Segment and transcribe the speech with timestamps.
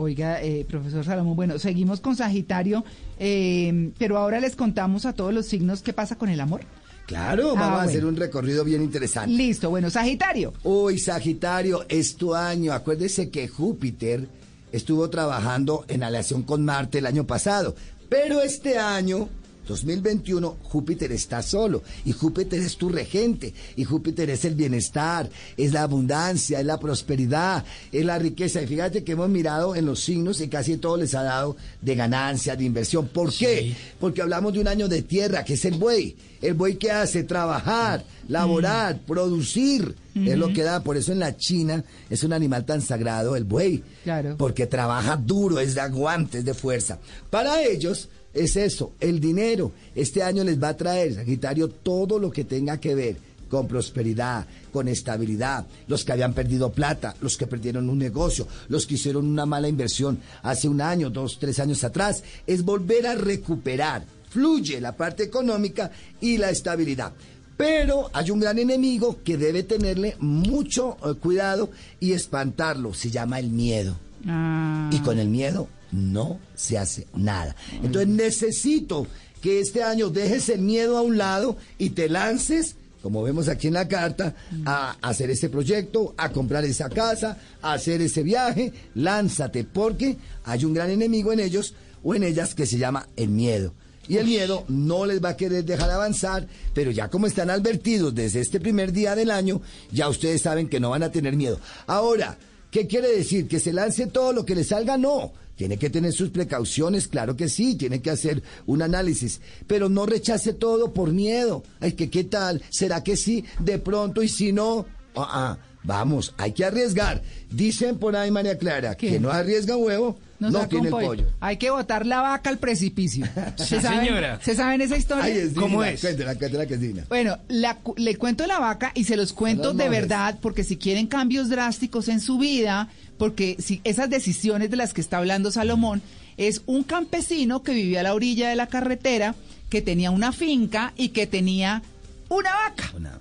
[0.00, 2.84] Oiga, eh, profesor Salomón, bueno, seguimos con Sagitario,
[3.18, 6.62] eh, pero ahora les contamos a todos los signos qué pasa con el amor.
[7.06, 9.30] Claro, Ah, vamos a hacer un recorrido bien interesante.
[9.30, 10.54] Listo, bueno, Sagitario.
[10.62, 12.72] Uy, Sagitario, es tu año.
[12.72, 14.26] Acuérdese que Júpiter
[14.72, 17.74] estuvo trabajando en aleación con Marte el año pasado.
[18.08, 19.28] Pero este año,
[19.66, 21.82] 2021, Júpiter está solo.
[22.04, 23.52] Y Júpiter es tu regente.
[23.76, 28.62] Y Júpiter es el bienestar, es la abundancia, es la prosperidad, es la riqueza.
[28.62, 31.94] Y fíjate que hemos mirado en los signos y casi todo les ha dado de
[31.94, 33.08] ganancia, de inversión.
[33.08, 33.74] ¿Por qué?
[33.98, 36.16] Porque hablamos de un año de tierra, que es el buey.
[36.40, 39.94] El buey que hace trabajar, laborar, producir.
[40.14, 40.82] Es lo que da.
[40.82, 43.82] Por eso en la China es un animal tan sagrado, el buey.
[44.02, 44.36] Claro.
[44.36, 46.98] Porque trabaja duro, es de aguante, es de fuerza.
[47.30, 49.72] Para ellos es eso, el dinero.
[49.94, 53.16] Este año les va a traer, Sagitario, todo lo que tenga que ver
[53.48, 58.86] con prosperidad, con estabilidad, los que habían perdido plata, los que perdieron un negocio, los
[58.86, 63.16] que hicieron una mala inversión hace un año, dos, tres años atrás, es volver a
[63.16, 64.04] recuperar.
[64.30, 67.12] Fluye la parte económica y la estabilidad.
[67.56, 72.94] Pero hay un gran enemigo que debe tenerle mucho eh, cuidado y espantarlo.
[72.94, 73.96] Se llama el miedo.
[74.26, 77.54] Ah, Y con el miedo no se hace nada.
[77.82, 79.06] Entonces necesito
[79.40, 83.68] que este año dejes el miedo a un lado y te lances, como vemos aquí
[83.68, 84.34] en la carta,
[84.66, 88.72] a hacer este proyecto, a comprar esa casa, a hacer ese viaje.
[88.94, 93.30] Lánzate, porque hay un gran enemigo en ellos o en ellas que se llama el
[93.30, 93.72] miedo.
[94.08, 98.12] Y el miedo no les va a querer dejar avanzar, pero ya como están advertidos
[98.12, 101.60] desde este primer día del año, ya ustedes saben que no van a tener miedo.
[101.86, 102.36] Ahora,
[102.70, 103.48] ¿Qué quiere decir?
[103.48, 104.96] ¿Que se lance todo lo que le salga?
[104.96, 105.32] No.
[105.56, 110.06] Tiene que tener sus precauciones, claro que sí, tiene que hacer un análisis, pero no
[110.06, 111.62] rechace todo por miedo.
[111.80, 114.86] Ay, que qué tal, será que sí, de pronto y si no,
[115.16, 117.22] ah, ah, vamos, hay que arriesgar.
[117.50, 119.10] Dicen por ahí, María Clara, ¿Qué?
[119.12, 121.26] que no arriesga huevo, no, saca tiene un el pollo.
[121.40, 123.26] Hay que botar la vaca al precipicio.
[123.56, 124.40] ¿Se Sí, saben, señora.
[124.42, 125.24] ¿Se saben esa historia?
[125.24, 126.00] Ay, es ¿Cómo es?
[126.00, 127.04] Cuéntela, cuéntela que es divina.
[127.08, 129.90] Bueno, la le cuento la vaca y se los cuento de monjes.
[129.90, 132.88] verdad, porque si quieren cambios drásticos en su vida,
[133.18, 136.00] porque si esas decisiones de las que está hablando Salomón,
[136.38, 139.34] es un campesino que vivía a la orilla de la carretera,
[139.68, 141.82] que tenía una finca y que tenía
[142.30, 142.92] una vaca.
[142.96, 143.18] Una-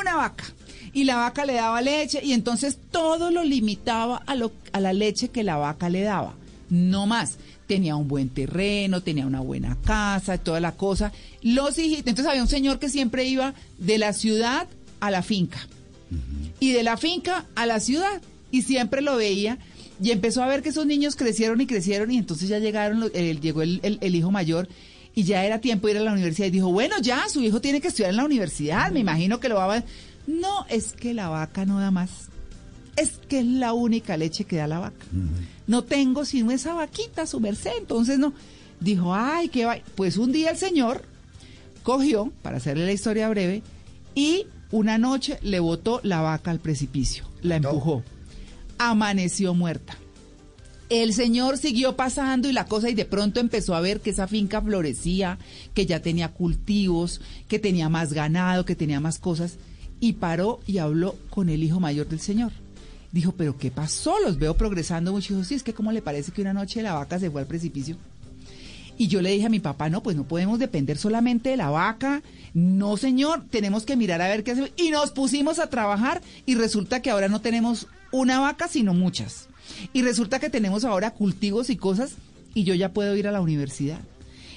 [0.00, 0.44] Una vaca.
[0.96, 4.94] Y la vaca le daba leche y entonces todo lo limitaba a, lo, a la
[4.94, 6.34] leche que la vaca le daba.
[6.70, 7.36] No más.
[7.66, 11.12] Tenía un buen terreno, tenía una buena casa, toda la cosa.
[11.42, 12.06] Los hijitos.
[12.06, 14.68] Entonces había un señor que siempre iba de la ciudad
[15.00, 15.58] a la finca.
[16.60, 18.22] Y de la finca a la ciudad.
[18.50, 19.58] Y siempre lo veía.
[20.02, 22.10] Y empezó a ver que esos niños crecieron y crecieron.
[22.10, 24.66] Y entonces ya llegaron, el- llegó el, el- el hijo mayor.
[25.14, 26.46] Y ya era tiempo de ir a la universidad.
[26.46, 28.90] Y dijo, bueno, ya, su hijo tiene que estudiar en la universidad.
[28.92, 29.84] Me imagino que lo va a...
[30.26, 32.28] No, es que la vaca no da más.
[32.96, 35.06] Es que es la única leche que da la vaca.
[35.66, 37.72] No tengo sino esa vaquita, su merced.
[37.78, 38.32] Entonces no.
[38.80, 39.76] Dijo, ay, qué va.
[39.94, 41.02] Pues un día el señor
[41.82, 43.62] cogió, para hacerle la historia breve,
[44.14, 47.24] y una noche le botó la vaca al precipicio.
[47.42, 47.68] La No.
[47.70, 48.02] empujó.
[48.78, 49.96] Amaneció muerta.
[50.88, 54.28] El señor siguió pasando y la cosa y de pronto empezó a ver que esa
[54.28, 55.38] finca florecía,
[55.74, 59.58] que ya tenía cultivos, que tenía más ganado, que tenía más cosas
[60.00, 62.52] y paró y habló con el hijo mayor del señor.
[63.12, 64.14] Dijo, pero ¿qué pasó?
[64.24, 65.34] Los veo progresando mucho.
[65.34, 67.46] Dijo, sí, es que cómo le parece que una noche la vaca se fue al
[67.46, 67.96] precipicio.
[68.98, 71.68] Y yo le dije a mi papá, no, pues no podemos depender solamente de la
[71.70, 72.22] vaca.
[72.54, 74.70] No, señor, tenemos que mirar a ver qué hacemos.
[74.76, 79.48] Y nos pusimos a trabajar y resulta que ahora no tenemos una vaca, sino muchas.
[79.92, 82.12] Y resulta que tenemos ahora cultivos y cosas
[82.54, 84.00] y yo ya puedo ir a la universidad.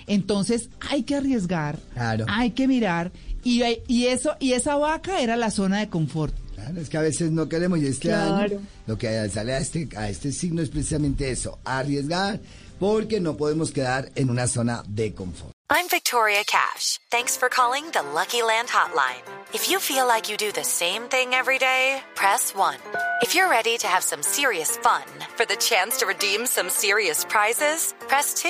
[0.07, 2.25] Entonces hay que arriesgar, Claro.
[2.29, 3.11] hay que mirar
[3.43, 6.33] y, hay- y eso y esa vaca era la zona de confort.
[6.55, 8.57] Claro, es que a veces no queremos y este Claro.
[8.57, 12.39] año lo que sale a este, a este signo es precisamente eso, arriesgar,
[12.79, 15.53] porque no podemos quedar en una zona de confort.
[15.71, 16.97] I'm Victoria Cash.
[17.11, 19.21] Thanks for calling the Lucky Land Hotline.
[19.53, 22.75] If you feel like you do the same thing every day, press 1.
[23.21, 25.03] If you're ready to have some serious fun
[25.37, 28.49] for the chance to redeem some serious prizes, press 2.